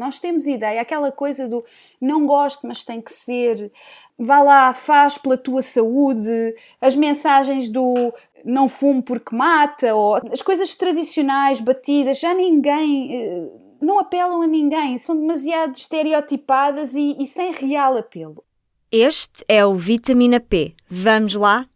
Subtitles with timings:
[0.00, 1.62] Nós temos ideia, aquela coisa do
[2.00, 3.70] não gosto, mas tem que ser,
[4.18, 8.10] vá lá, faz pela tua saúde, as mensagens do
[8.42, 13.14] não fumo porque mata, ou as coisas tradicionais, batidas, já ninguém.
[13.14, 18.42] Eh, não apelam a ninguém, são demasiado estereotipadas e, e sem real apelo.
[18.90, 20.74] Este é o Vitamina P.
[20.88, 21.66] Vamos lá?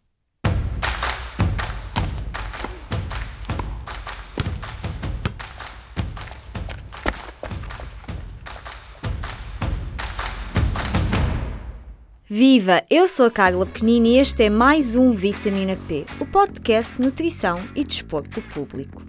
[12.27, 12.81] Viva!
[12.89, 17.59] Eu sou a Carla Pequenini e este é mais um Vitamina P, o podcast Nutrição
[17.75, 19.03] e Desporto Público.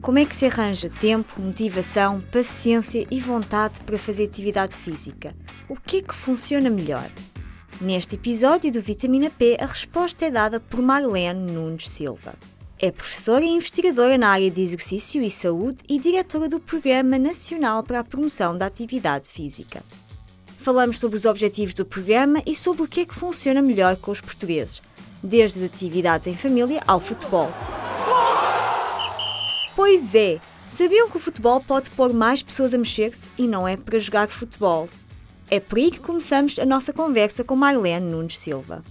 [0.00, 5.36] Como é que se arranja tempo, motivação, paciência e vontade para fazer atividade física?
[5.68, 7.06] O que é que funciona melhor?
[7.82, 12.34] Neste episódio do Vitamina P, a resposta é dada por Marlene Nunes Silva.
[12.78, 17.82] É professora e investigadora na área de exercício e saúde e diretora do Programa Nacional
[17.82, 19.82] para a Promoção da Atividade Física.
[20.64, 24.10] Falamos sobre os objetivos do programa e sobre o que é que funciona melhor com
[24.10, 24.80] os portugueses,
[25.22, 27.52] desde as atividades em família ao futebol.
[29.76, 33.76] Pois é, sabiam que o futebol pode pôr mais pessoas a mexer-se e não é
[33.76, 34.88] para jogar futebol?
[35.50, 38.82] É por aí que começamos a nossa conversa com Marlene Nunes Silva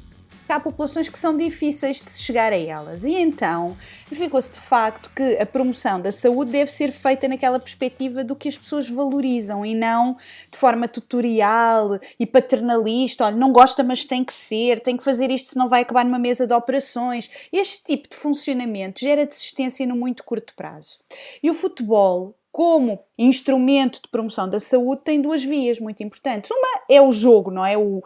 [0.54, 3.04] há populações que são difíceis de chegar a elas.
[3.04, 3.78] E então
[4.12, 8.48] ficou-se de facto que a promoção da saúde deve ser feita naquela perspectiva do que
[8.48, 10.18] as pessoas valorizam e não
[10.52, 13.26] de forma tutorial e paternalista.
[13.26, 16.20] Olha, não gosta, mas tem que ser, tem que fazer isto, senão vai acabar numa
[16.20, 17.30] mesa de operações.
[17.52, 21.00] Este tipo de funcionamento gera desistência no muito curto prazo.
[21.42, 26.52] E o futebol como instrumento de promoção da saúde tem duas vias muito importantes.
[26.52, 27.76] Uma é o jogo, não é?
[27.76, 28.04] O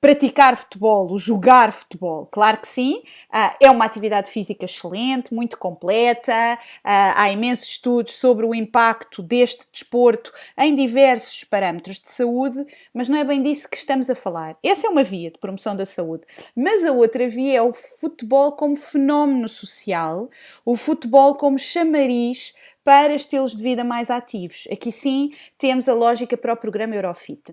[0.00, 3.02] praticar futebol, jogar futebol, claro que sim,
[3.34, 9.22] uh, é uma atividade física excelente, muito completa, uh, há imensos estudos sobre o impacto
[9.22, 14.14] deste desporto em diversos parâmetros de saúde, mas não é bem disso que estamos a
[14.14, 14.56] falar.
[14.62, 16.24] Essa é uma via de promoção da saúde,
[16.54, 20.30] mas a outra via é o futebol como fenómeno social,
[20.64, 24.68] o futebol como chamariz para estilos de vida mais ativos.
[24.70, 27.52] Aqui sim temos a lógica para o programa Eurofit.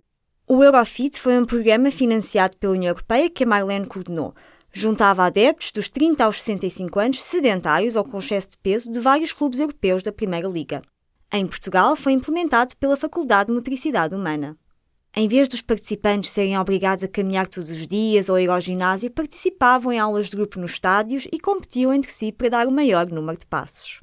[0.56, 4.36] O Eurofit foi um programa financiado pela União Europeia que a Marlene coordenou.
[4.72, 9.34] Juntava adeptos dos 30 aos 65 anos sedentários ou com excesso de peso de vários
[9.34, 10.84] clubes europeus da Primeira Liga.
[11.34, 14.56] Em Portugal, foi implementado pela Faculdade de Motricidade Humana.
[15.16, 19.10] Em vez dos participantes serem obrigados a caminhar todos os dias ou ir ao ginásio,
[19.10, 23.08] participavam em aulas de grupo nos estádios e competiam entre si para dar o maior
[23.08, 24.03] número de passos.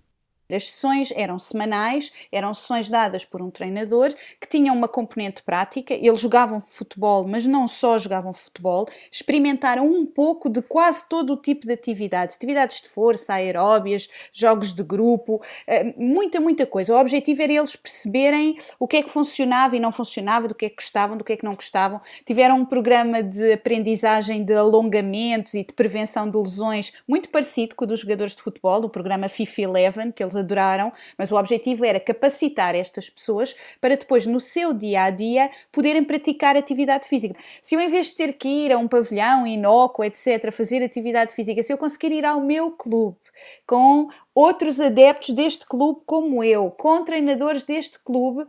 [0.54, 5.94] As sessões eram semanais, eram sessões dadas por um treinador que tinham uma componente prática.
[5.94, 11.36] Eles jogavam futebol, mas não só jogavam futebol, experimentaram um pouco de quase todo o
[11.36, 16.94] tipo de atividades, atividades de força, aeróbias, jogos de grupo, eh, muita, muita coisa.
[16.94, 20.66] O objetivo era eles perceberem o que é que funcionava e não funcionava, do que
[20.66, 22.00] é que gostavam, do que é que não gostavam.
[22.24, 27.84] Tiveram um programa de aprendizagem de alongamentos e de prevenção de lesões muito parecido com
[27.84, 31.84] o dos jogadores de futebol, o programa FIFA 11, que eles adoraram, mas o objetivo
[31.84, 37.38] era capacitar estas pessoas para depois, no seu dia a dia, poderem praticar atividade física.
[37.62, 41.34] Se eu, em vez de ter que ir a um pavilhão inócuo, etc., fazer atividade
[41.34, 43.16] física, se eu conseguir ir ao meu clube
[43.66, 48.46] com outros adeptos deste clube como eu, com treinadores deste clube,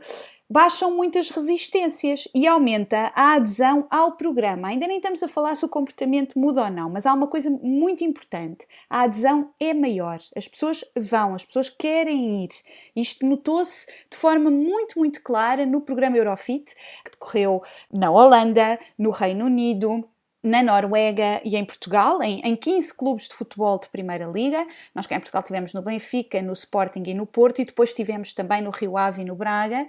[0.52, 4.68] baixam muitas resistências e aumenta a adesão ao programa.
[4.68, 7.50] Ainda nem estamos a falar se o comportamento muda ou não, mas há uma coisa
[7.50, 10.20] muito importante: a adesão é maior.
[10.36, 12.50] As pessoas vão, as pessoas querem ir.
[12.94, 16.76] Isto notou-se de forma muito, muito clara no programa Eurofit,
[17.06, 20.04] que decorreu na Holanda, no Reino Unido,
[20.44, 24.66] na Noruega e em Portugal, em, em 15 clubes de futebol de Primeira Liga.
[24.94, 28.34] Nós cá em Portugal tivemos no Benfica, no Sporting e no Porto, e depois tivemos
[28.34, 29.88] também no Rio Ave e no Braga.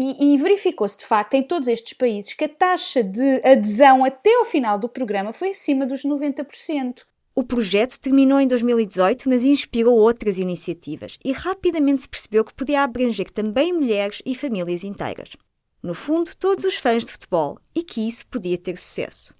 [0.00, 4.32] E, e verificou-se de facto em todos estes países que a taxa de adesão até
[4.36, 7.02] ao final do programa foi acima dos 90%.
[7.34, 12.82] O projeto terminou em 2018, mas inspirou outras iniciativas e rapidamente se percebeu que podia
[12.82, 15.36] abranger também mulheres e famílias inteiras.
[15.82, 19.34] No fundo, todos os fãs de futebol e que isso podia ter sucesso.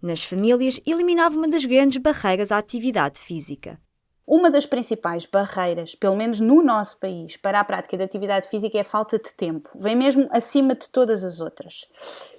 [0.00, 3.78] Nas famílias, eliminava uma das grandes barreiras à atividade física.
[4.26, 8.78] Uma das principais barreiras, pelo menos no nosso país, para a prática de atividade física
[8.78, 9.68] é a falta de tempo.
[9.74, 11.88] Vem mesmo acima de todas as outras.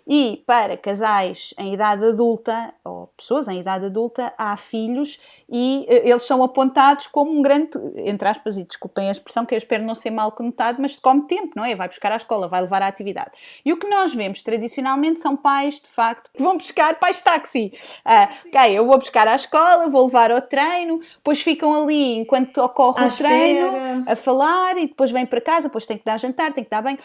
[0.08, 5.20] E para casais em idade adulta, ou pessoas em idade adulta, há filhos
[5.50, 9.54] e eh, eles são apontados como um grande, entre aspas, e desculpem a expressão que
[9.54, 11.76] eu espero não ser mal conotado, mas come tempo, não é?
[11.76, 13.32] Vai buscar à escola, vai levar à atividade.
[13.64, 17.72] E o que nós vemos tradicionalmente são pais, de facto, que vão buscar pais táxi.
[18.04, 22.58] Ah, ok, eu vou buscar à escola, vou levar ao treino, depois ficam ali enquanto
[22.58, 24.04] ocorre à o treino, espera.
[24.08, 26.82] a falar e depois vêm para casa, depois tem que dar jantar, tem que dar
[26.82, 26.98] bem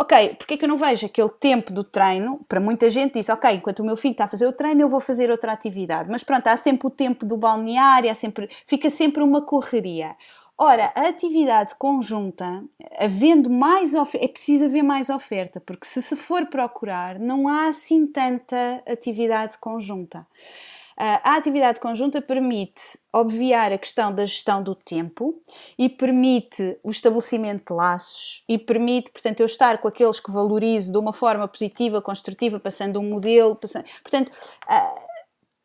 [0.00, 2.38] Ok, porque é que eu não vejo aquele tempo do treino?
[2.48, 4.88] Para muita gente diz, ok, enquanto o meu filho está a fazer o treino, eu
[4.88, 6.08] vou fazer outra atividade.
[6.08, 10.14] Mas pronto, há sempre o tempo do balneário, há sempre, fica sempre uma correria.
[10.56, 12.62] Ora, a atividade conjunta,
[12.96, 17.66] havendo mais oferta, é preciso haver mais oferta, porque se se for procurar, não há
[17.66, 20.24] assim tanta atividade conjunta.
[21.00, 25.40] A atividade conjunta permite obviar a questão da gestão do tempo
[25.78, 30.90] e permite o estabelecimento de laços e permite, portanto, eu estar com aqueles que valorizo
[30.90, 33.84] de uma forma positiva, construtiva, passando um modelo, passando...
[34.02, 34.32] portanto,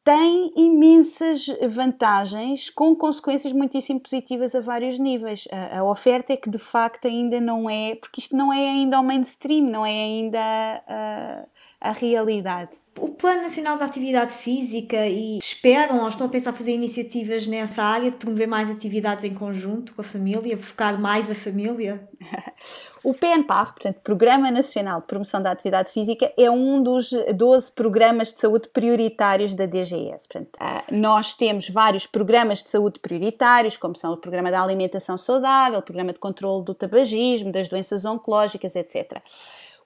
[0.03, 5.47] tem imensas vantagens com consequências muitíssimo positivas a vários níveis.
[5.51, 8.97] A, a, oferta é que de facto ainda não é, porque isto não é ainda
[8.97, 11.47] ao mainstream, não é ainda
[11.81, 16.73] a realidade o Plano Nacional de Atividade Física e esperam ou estão a pensar fazer
[16.73, 21.35] iniciativas nessa área de promover mais atividades em conjunto com a família, focar mais a
[21.35, 22.07] família?
[23.03, 28.31] O PNPAF, portanto, Programa Nacional de Promoção da Atividade Física, é um dos 12 programas
[28.31, 30.25] de saúde prioritários da DGS.
[30.25, 35.17] Portanto, ah, nós temos vários programas de saúde prioritários, como são o Programa da Alimentação
[35.17, 39.21] Saudável, o Programa de Controlo do Tabagismo, das Doenças Oncológicas, etc.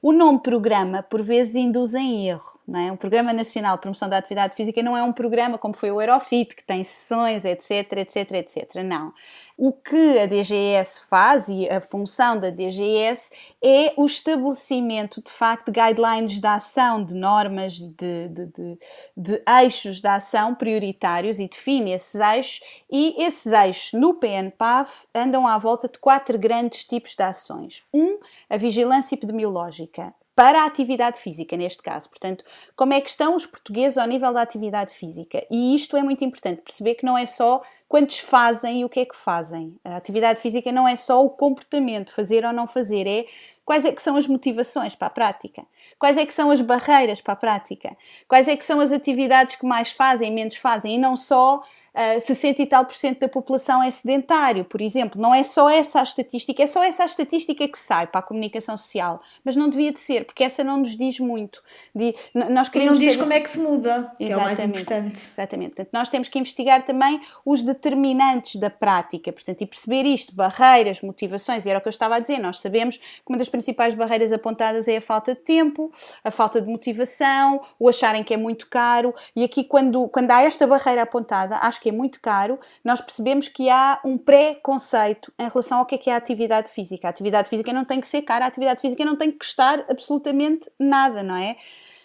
[0.02, 2.58] O nome programa, por vezes, induz em erro.
[2.68, 2.92] Não é?
[2.92, 6.00] Um Programa Nacional de Promoção da Atividade Física não é um programa como foi o
[6.00, 8.84] Aerofit, que tem sessões, etc, etc, etc.
[8.84, 9.14] Não.
[9.60, 15.72] O que a DGS faz e a função da DGS é o estabelecimento de facto
[15.72, 18.80] de guidelines de ação, de normas, de, de, de,
[19.18, 25.48] de eixos de ação prioritários e define esses eixos e esses eixos no PNPAF andam
[25.48, 27.82] à volta de quatro grandes tipos de ações.
[27.92, 32.08] Um, a vigilância epidemiológica para a atividade física, neste caso.
[32.10, 32.46] Portanto,
[32.76, 35.44] como é que estão os portugueses ao nível da atividade física?
[35.50, 39.00] E isto é muito importante, perceber que não é só quantos fazem e o que
[39.00, 39.76] é que fazem.
[39.84, 43.26] A atividade física não é só o comportamento, fazer ou não fazer, é
[43.66, 45.66] quais é que são as motivações para a prática,
[45.98, 47.98] quais é que são as barreiras para a prática,
[48.28, 51.64] quais é que são as atividades que mais fazem, menos fazem, e não só
[51.98, 55.20] uh, 60 e tal por cento da população é sedentário, por exemplo.
[55.20, 58.24] Não é só essa a estatística, é só essa a estatística que sai para a
[58.24, 61.64] comunicação social, mas não devia de ser, porque essa não nos diz muito.
[61.96, 64.60] De, nós queremos e não diz como é que se muda, que é o mais
[64.60, 65.20] importante.
[65.32, 65.70] Exatamente.
[65.70, 71.02] Portanto, nós temos que investigar também os determinantes da prática, portanto, e perceber isto, barreiras,
[71.02, 73.94] motivações, e era o que eu estava a dizer, nós sabemos que uma das principais
[73.94, 75.92] barreiras apontadas é a falta de tempo,
[76.24, 80.44] a falta de motivação, o acharem que é muito caro, e aqui quando, quando há
[80.44, 85.32] esta barreira apontada, acho que que é muito caro, nós percebemos que há um pré-conceito
[85.40, 87.08] em relação ao que é, que é a atividade física.
[87.08, 89.86] A atividade física não tem que ser cara, a atividade física não tem que custar
[89.90, 91.56] absolutamente nada, não é?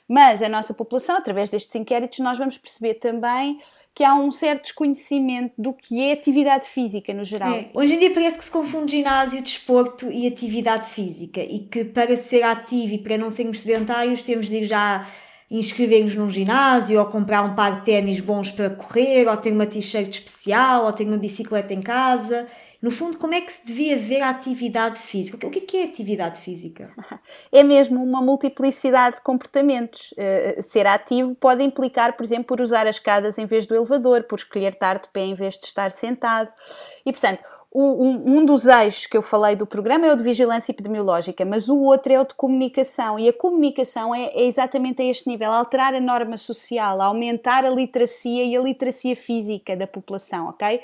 [0.08, 3.58] Mas a nossa população, através destes inquéritos, nós vamos perceber também
[3.94, 7.54] que há um certo desconhecimento do que é atividade física no geral.
[7.54, 7.70] É.
[7.74, 12.16] Hoje em dia parece que se confunde ginásio, desporto e atividade física e que para
[12.16, 15.06] ser ativo e para não sermos sedentários temos de ir já
[15.58, 19.66] inscrever-nos num ginásio, ou comprar um par de ténis bons para correr, ou ter uma
[19.66, 22.46] t-shirt especial, ou ter uma bicicleta em casa.
[22.80, 25.46] No fundo, como é que se devia ver a atividade física?
[25.46, 26.90] O que é, é atividade física?
[27.52, 30.12] É mesmo uma multiplicidade de comportamentos.
[30.12, 34.24] Uh, ser ativo pode implicar, por exemplo, por usar as escadas em vez do elevador,
[34.24, 36.50] por escolher estar de pé em vez de estar sentado.
[37.04, 40.70] E, portanto, um, um, dos eixos que eu falei do programa é o de vigilância
[40.70, 43.18] epidemiológica, mas o outro é o de comunicação.
[43.18, 47.70] E a comunicação é, é, exatamente a este nível: alterar a norma social, aumentar a
[47.70, 50.80] literacia e a literacia física da população, ok?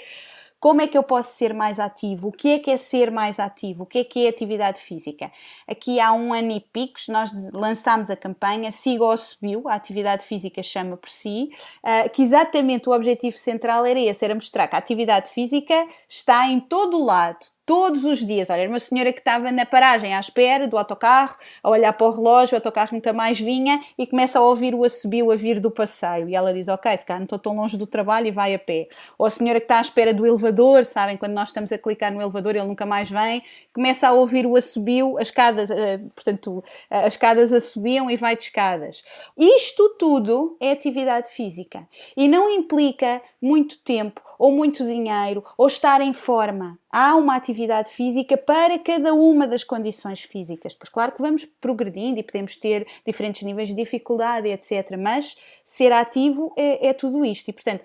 [0.60, 2.28] Como é que eu posso ser mais ativo?
[2.28, 3.84] O que é que é ser mais ativo?
[3.84, 5.30] O que é que é atividade física?
[5.68, 10.24] Aqui há um ano e picos, nós lançámos a campanha Siga ou Subiu, a atividade
[10.26, 11.50] física chama por si,
[11.84, 16.48] uh, que exatamente o objetivo central era esse, era mostrar que a atividade física está
[16.48, 18.48] em todo o lado, todos os dias.
[18.48, 22.06] Olha, era uma senhora que estava na paragem à espera do autocarro, a olhar para
[22.06, 25.60] o relógio, o autocarro nunca mais vinha e começa a ouvir o assobio a vir
[25.60, 26.30] do passeio.
[26.30, 28.58] E ela diz: Ok, se calhar não estou tão longe do trabalho e vai a
[28.58, 28.88] pé.
[29.18, 32.10] Ou a senhora que está à espera do elevador, sabem, quando nós estamos a clicar
[32.10, 36.64] no elevador ele nunca mais vem, começa a ouvir o assobio, as escadas, eh, portanto,
[36.90, 39.04] eh, as escadas assobiam e vai de escadas.
[39.36, 46.00] Isto tudo é atividade física e não implica muito tempo ou muito dinheiro, ou estar
[46.00, 46.78] em forma.
[46.90, 50.74] Há uma atividade física para cada uma das condições físicas.
[50.74, 54.96] Pois claro que vamos progredindo e podemos ter diferentes níveis de dificuldade, etc.
[54.98, 57.48] Mas ser ativo é, é tudo isto.
[57.48, 57.82] E portanto,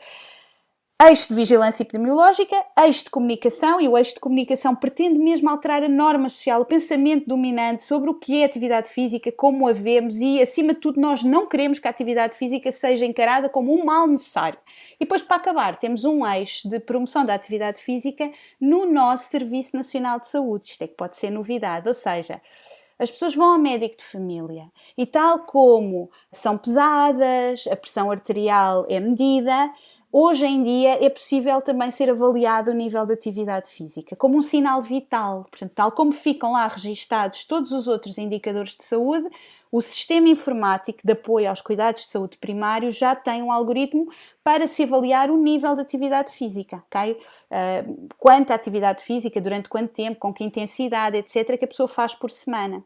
[1.02, 5.84] eixo de vigilância epidemiológica, eixo de comunicação, e o eixo de comunicação pretende mesmo alterar
[5.84, 10.22] a norma social, o pensamento dominante sobre o que é atividade física, como a vemos
[10.22, 13.84] e, acima de tudo, nós não queremos que a atividade física seja encarada como um
[13.84, 14.58] mal necessário.
[14.96, 19.76] E depois, para acabar, temos um eixo de promoção da atividade física no nosso Serviço
[19.76, 20.72] Nacional de Saúde.
[20.72, 22.42] Isto é que pode ser novidade, ou seja,
[22.98, 28.86] as pessoas vão ao médico de família e, tal como são pesadas, a pressão arterial
[28.88, 29.72] é medida,
[30.12, 34.42] hoje em dia é possível também ser avaliado o nível de atividade física como um
[34.42, 35.48] sinal vital.
[35.50, 39.28] Portanto, tal como ficam lá registados todos os outros indicadores de saúde,
[39.72, 44.08] o sistema informático de apoio aos cuidados de saúde primários já tem um algoritmo
[44.44, 47.14] para se avaliar o nível de atividade física, ok?
[47.14, 52.14] Uh, quanta atividade física, durante quanto tempo, com que intensidade, etc., que a pessoa faz
[52.14, 52.84] por semana.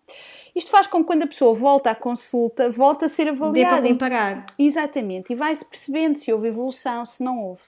[0.56, 3.82] Isto faz com que quando a pessoa volta à consulta, volta a ser avaliada.
[3.82, 4.46] Dê para comparar.
[4.60, 7.62] Exatamente, e vai-se percebendo se houve evolução, se não houve.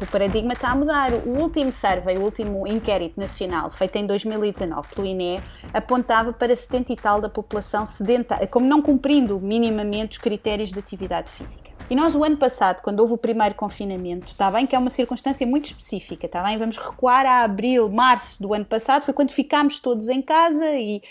[0.00, 1.12] O paradigma está a mudar.
[1.12, 5.40] O último survey, o último inquérito nacional, feito em 2019 pelo INE,
[5.74, 10.78] apontava para 70 e tal da população sedentária, como não cumprindo minimamente os critérios de
[10.78, 11.72] atividade física.
[11.90, 14.90] E nós, o ano passado, quando houve o primeiro confinamento, está bem que é uma
[14.90, 16.56] circunstância muito específica, está bem?
[16.56, 21.02] Vamos recuar a abril, março do ano passado, foi quando ficámos todos em casa e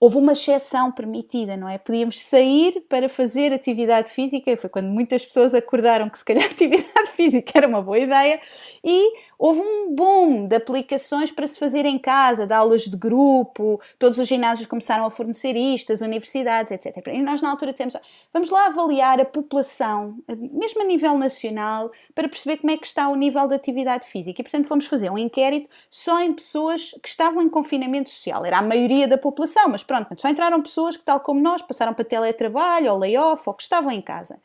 [0.00, 1.76] houve uma exceção permitida, não é?
[1.78, 7.10] Podíamos sair para fazer atividade física, foi quando muitas pessoas acordaram que se calhar atividade
[7.16, 8.40] física era uma boa ideia,
[8.84, 13.80] e houve um boom de aplicações para se fazer em casa, de aulas de grupo,
[13.98, 17.06] todos os ginásios começaram a fornecer isto, as universidades, etc.
[17.06, 17.96] E nós na altura dissemos,
[18.32, 23.08] vamos lá avaliar a população, mesmo a nível nacional, para perceber como é que está
[23.08, 24.40] o nível de atividade física.
[24.40, 28.44] E portanto fomos fazer um inquérito só em pessoas que estavam em confinamento social.
[28.44, 31.94] Era a maioria da população, mas pronto, só entraram pessoas que, tal como nós, passaram
[31.94, 34.40] para teletrabalho ou layoff ou que estavam em casa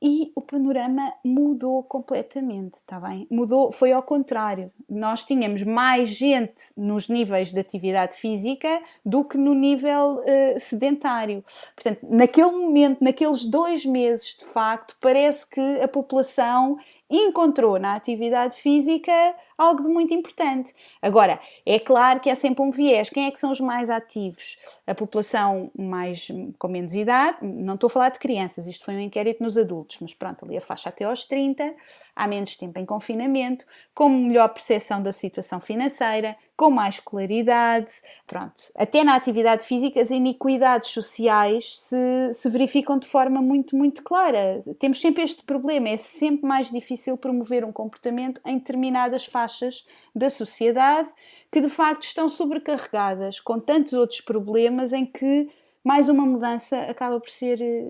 [0.00, 3.26] e o panorama mudou completamente, está bem?
[3.30, 4.70] Mudou, foi ao contrário.
[4.88, 11.42] Nós tínhamos mais gente nos níveis de atividade física do que no nível uh, sedentário.
[11.74, 16.76] Portanto, naquele momento, naqueles dois meses, de facto, parece que a população
[17.10, 19.12] encontrou na atividade física
[19.56, 20.74] algo de muito importante.
[21.00, 23.10] Agora, é claro que é sempre um viés.
[23.10, 24.58] Quem é que são os mais ativos?
[24.86, 29.00] A população mais com menos idade, não estou a falar de crianças, isto foi um
[29.00, 31.74] inquérito nos adultos, mas pronto, ali a faixa até aos 30,
[32.14, 37.92] há menos tempo em confinamento, com melhor percepção da situação financeira, com mais claridade,
[38.26, 38.62] pronto.
[38.74, 44.58] Até na atividade física as iniquidades sociais se, se verificam de forma muito, muito clara.
[44.78, 50.28] Temos sempre este problema, é sempre mais difícil promover um comportamento em determinadas faixas da
[50.28, 51.08] sociedade
[51.52, 55.48] que de facto estão sobrecarregadas com tantos outros problemas em que
[55.84, 57.84] mais uma mudança acaba por ser eh,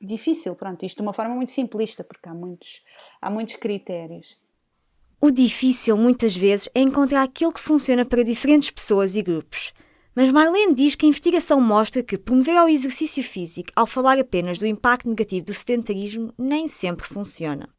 [0.00, 0.56] difícil.
[0.56, 2.82] Pronto, isto de uma forma muito simplista, porque há muitos,
[3.22, 4.36] há muitos critérios.
[5.20, 9.72] O difícil, muitas vezes, é encontrar aquilo que funciona para diferentes pessoas e grupos.
[10.14, 14.58] Mas Marlene diz que a investigação mostra que promover o exercício físico ao falar apenas
[14.58, 17.75] do impacto negativo do sedentarismo nem sempre funciona.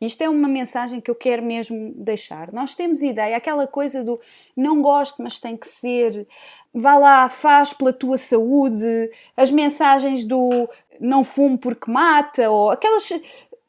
[0.00, 2.52] Isto é uma mensagem que eu quero mesmo deixar.
[2.52, 4.20] Nós temos ideia, aquela coisa do
[4.56, 6.26] não gosto, mas tem que ser,
[6.72, 10.68] vá lá, faz pela tua saúde, as mensagens do
[11.00, 13.10] não fumo porque mata, ou aquelas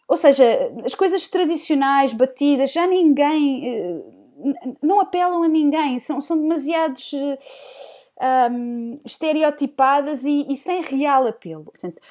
[0.08, 0.44] ou seja,
[0.86, 3.68] as coisas tradicionais, batidas, já ninguém.
[3.68, 4.02] Eh,
[4.82, 7.12] não apelam a ninguém, são, são demasiados.
[8.50, 11.66] Um, estereotipadas e, e, sem real apelo.
[11.66, 12.02] Portanto,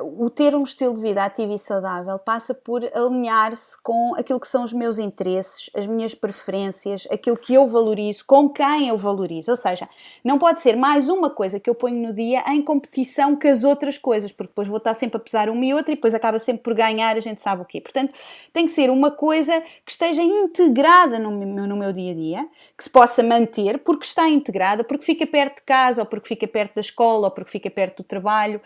[0.00, 4.48] o ter um estilo de vida ativo e saudável passa por alinhar-se com aquilo que
[4.48, 9.50] são os meus interesses, as minhas preferências, aquilo que eu valorizo, com quem eu valorizo.
[9.50, 9.86] Ou seja,
[10.24, 13.64] não pode ser mais uma coisa que eu ponho no dia em competição com as
[13.64, 16.38] outras coisas, porque depois vou estar sempre a pesar uma e outra e depois acaba
[16.38, 17.80] sempre por ganhar, a gente sabe o quê.
[17.80, 18.14] Portanto,
[18.54, 22.48] tem que ser uma coisa que esteja integrada no meu, no meu dia a dia,
[22.76, 26.48] que se possa manter, porque está integrada, porque fica perto de casa, ou porque fica
[26.48, 28.58] perto da escola, ou porque fica perto do trabalho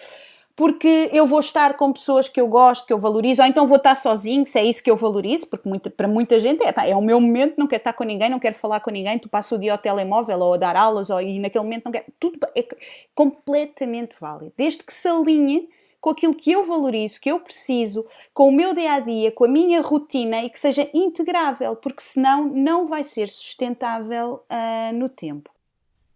[0.57, 3.76] porque eu vou estar com pessoas que eu gosto, que eu valorizo, ou então vou
[3.76, 7.00] estar sozinho, se é isso que eu valorizo, porque para muita gente é, é o
[7.00, 9.59] meu momento, não quero estar com ninguém, não quero falar com ninguém, tu passas o
[9.59, 12.07] dia ao telemóvel ou a dar aulas, ou, e naquele momento não quero.
[12.19, 12.66] Tudo é
[13.14, 15.69] completamente válido, desde que se alinhe
[16.00, 19.45] com aquilo que eu valorizo, que eu preciso, com o meu dia a dia, com
[19.45, 25.09] a minha rotina e que seja integrável, porque senão não vai ser sustentável uh, no
[25.09, 25.50] tempo.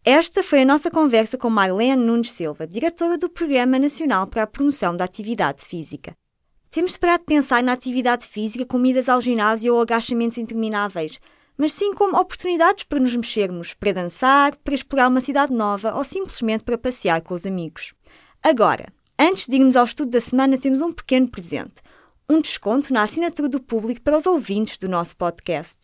[0.07, 4.47] Esta foi a nossa conversa com Marlene Nunes Silva, diretora do Programa Nacional para a
[4.47, 6.13] Promoção da Atividade Física.
[6.71, 11.19] Temos de parar de pensar na atividade física como idas ao ginásio ou agachamentos intermináveis,
[11.57, 16.05] mas sim como oportunidades para nos mexermos, para dançar, para explorar uma cidade nova ou
[16.05, 17.95] simplesmente para passear com os amigos.
[18.43, 21.81] Agora, antes de irmos ao estudo da semana, temos um pequeno presente:
[22.29, 25.79] um desconto na assinatura do público para os ouvintes do nosso podcast.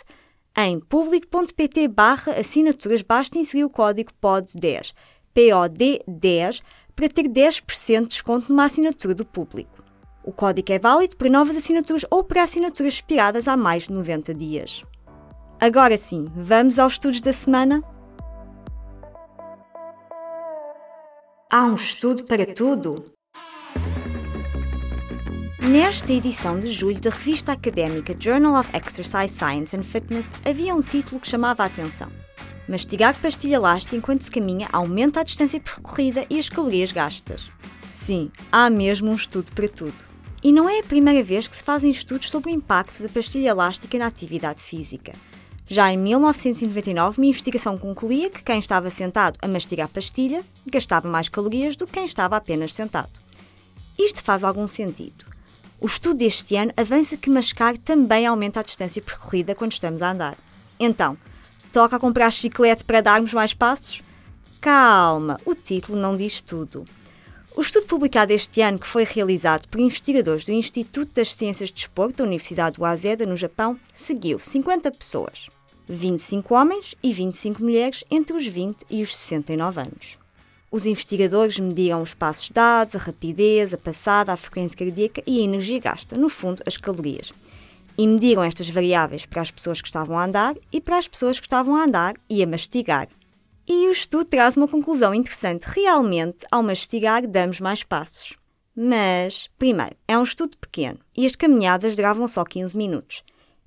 [0.56, 4.92] Em público.pt barra assinaturas basta inserir o código POD10,
[5.34, 6.62] POD10,
[6.94, 9.82] para ter 10% de desconto numa assinatura do público.
[10.24, 14.34] O código é válido para novas assinaturas ou para assinaturas expiradas há mais de 90
[14.34, 14.84] dias.
[15.58, 17.82] Agora sim, vamos aos estudos da semana?
[21.50, 23.12] Há um estudo para tudo!
[25.62, 30.80] Nesta edição de julho da revista académica Journal of Exercise Science and Fitness havia um
[30.80, 32.10] título que chamava a atenção.
[32.66, 37.50] Mastigar pastilha elástica enquanto se caminha aumenta a distância percorrida e as calorias gastas.
[37.94, 40.02] Sim, há mesmo um estudo para tudo.
[40.42, 43.50] E não é a primeira vez que se fazem estudos sobre o impacto da pastilha
[43.50, 45.12] elástica na atividade física.
[45.68, 51.28] Já em 1999, uma investigação concluía que quem estava sentado a mastigar pastilha gastava mais
[51.28, 53.20] calorias do que quem estava apenas sentado.
[53.98, 55.30] Isto faz algum sentido.
[55.80, 60.10] O estudo deste ano avança que mascar também aumenta a distância percorrida quando estamos a
[60.10, 60.36] andar.
[60.78, 61.16] Então,
[61.72, 64.02] toca a comprar chiclete para darmos mais passos?
[64.60, 66.84] Calma, o título não diz tudo.
[67.56, 71.76] O estudo publicado este ano, que foi realizado por investigadores do Instituto das Ciências de
[71.76, 75.48] Desporto da Universidade do Waseda, no Japão, seguiu 50 pessoas,
[75.88, 80.19] 25 homens e 25 mulheres entre os 20 e os 69 anos.
[80.72, 85.42] Os investigadores mediram os passos dados, a rapidez, a passada, a frequência cardíaca e a
[85.42, 87.32] energia gasta, no fundo, as calorias.
[87.98, 91.40] E mediram estas variáveis para as pessoas que estavam a andar e para as pessoas
[91.40, 93.08] que estavam a andar e a mastigar.
[93.66, 95.64] E o estudo traz uma conclusão interessante.
[95.64, 98.36] Realmente, ao mastigar, damos mais passos.
[98.74, 103.24] Mas, primeiro, é um estudo pequeno e as caminhadas duravam só 15 minutos.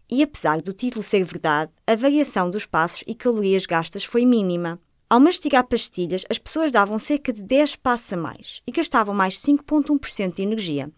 [0.10, 4.80] E apesar do título ser verdade, a variação dos passos e calorias gastas foi mínima.
[5.14, 9.36] Ao mastigar pastilhas, as pessoas davam cerca de 10 passos a mais e gastavam mais
[9.38, 10.92] 5,1% de energia.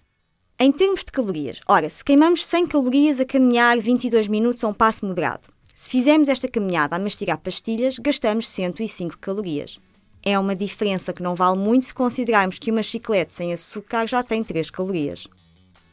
[0.58, 4.74] Em termos de calorias, ora, se queimamos 100 calorias a caminhar 22 minutos a um
[4.74, 9.82] passo moderado, se fizermos esta caminhada a mastigar pastilhas, gastamos 105 calorias.
[10.24, 14.24] É uma diferença que não vale muito se considerarmos que uma chiclete sem açúcar já
[14.24, 15.28] tem 3 calorias.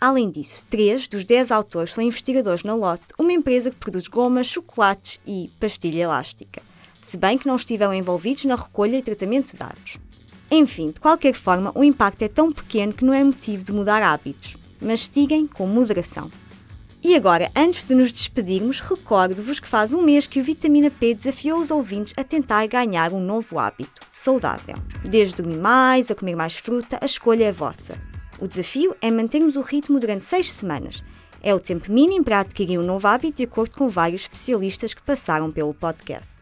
[0.00, 4.46] Além disso, 3 dos 10 autores são investigadores na Lotte, uma empresa que produz gomas,
[4.46, 6.62] chocolates e pastilha elástica
[7.02, 9.98] se bem que não estiveram envolvidos na recolha e tratamento de dados.
[10.50, 14.02] Enfim, de qualquer forma, o impacto é tão pequeno que não é motivo de mudar
[14.02, 14.56] hábitos.
[14.80, 16.30] Mastiguem com moderação.
[17.02, 21.14] E agora, antes de nos despedirmos, recordo-vos que faz um mês que o Vitamina P
[21.14, 24.76] desafiou os ouvintes a tentar ganhar um novo hábito, saudável.
[25.02, 27.98] Desde dormir mais a comer mais fruta, a escolha é vossa.
[28.38, 31.02] O desafio é mantermos o ritmo durante seis semanas.
[31.42, 35.02] É o tempo mínimo para adquirir um novo hábito, de acordo com vários especialistas que
[35.02, 36.41] passaram pelo podcast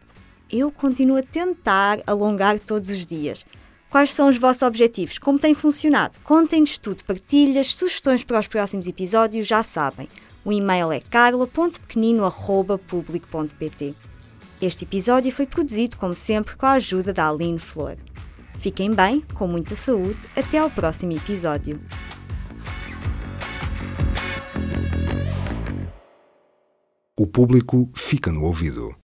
[0.51, 3.45] eu continuo a tentar alongar todos os dias.
[3.89, 5.19] Quais são os vossos objetivos?
[5.19, 6.19] Como tem funcionado?
[6.23, 10.07] Contem-nos tudo, partilhas, sugestões para os próximos episódios, já sabem.
[10.43, 13.95] O e-mail é carla.pequenino.public.pt.
[14.61, 17.97] Este episódio foi produzido, como sempre, com a ajuda da Aline Flor.
[18.57, 21.81] Fiquem bem, com muita saúde, até ao próximo episódio.
[27.19, 28.95] O público fica no ouvido.